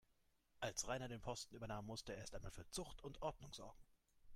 [0.61, 3.83] Als Rainer den Posten übernahm, musste er erst einmal für Zucht und Ordnung sorgen.